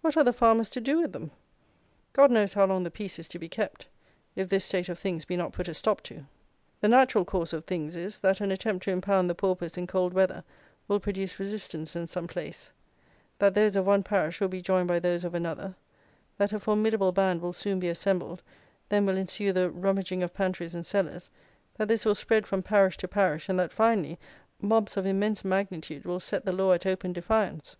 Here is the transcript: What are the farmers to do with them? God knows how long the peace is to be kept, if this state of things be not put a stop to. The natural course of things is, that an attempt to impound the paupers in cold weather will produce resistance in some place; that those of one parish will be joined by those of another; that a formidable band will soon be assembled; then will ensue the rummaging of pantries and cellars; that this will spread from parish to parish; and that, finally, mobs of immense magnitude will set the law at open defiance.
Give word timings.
What 0.00 0.16
are 0.16 0.22
the 0.22 0.32
farmers 0.32 0.70
to 0.70 0.80
do 0.80 1.00
with 1.02 1.10
them? 1.12 1.32
God 2.12 2.30
knows 2.30 2.54
how 2.54 2.66
long 2.66 2.84
the 2.84 2.88
peace 2.88 3.18
is 3.18 3.26
to 3.26 3.38
be 3.40 3.48
kept, 3.48 3.86
if 4.36 4.48
this 4.48 4.64
state 4.64 4.88
of 4.88 4.96
things 4.96 5.24
be 5.24 5.36
not 5.36 5.50
put 5.52 5.66
a 5.66 5.74
stop 5.74 6.02
to. 6.02 6.24
The 6.82 6.88
natural 6.88 7.24
course 7.24 7.52
of 7.52 7.64
things 7.64 7.96
is, 7.96 8.20
that 8.20 8.40
an 8.40 8.52
attempt 8.52 8.84
to 8.84 8.92
impound 8.92 9.28
the 9.28 9.34
paupers 9.34 9.76
in 9.76 9.88
cold 9.88 10.12
weather 10.14 10.44
will 10.86 11.00
produce 11.00 11.40
resistance 11.40 11.96
in 11.96 12.06
some 12.06 12.28
place; 12.28 12.72
that 13.40 13.54
those 13.54 13.74
of 13.74 13.88
one 13.88 14.04
parish 14.04 14.40
will 14.40 14.46
be 14.46 14.62
joined 14.62 14.86
by 14.86 15.00
those 15.00 15.24
of 15.24 15.34
another; 15.34 15.74
that 16.38 16.52
a 16.52 16.60
formidable 16.60 17.10
band 17.10 17.40
will 17.42 17.52
soon 17.52 17.80
be 17.80 17.88
assembled; 17.88 18.42
then 18.88 19.04
will 19.04 19.16
ensue 19.16 19.52
the 19.52 19.68
rummaging 19.68 20.22
of 20.22 20.32
pantries 20.32 20.76
and 20.76 20.86
cellars; 20.86 21.28
that 21.76 21.88
this 21.88 22.04
will 22.04 22.14
spread 22.14 22.46
from 22.46 22.62
parish 22.62 22.96
to 22.98 23.08
parish; 23.08 23.48
and 23.48 23.58
that, 23.58 23.72
finally, 23.72 24.16
mobs 24.60 24.96
of 24.96 25.06
immense 25.06 25.44
magnitude 25.44 26.04
will 26.04 26.20
set 26.20 26.44
the 26.44 26.52
law 26.52 26.72
at 26.72 26.86
open 26.86 27.12
defiance. 27.12 27.74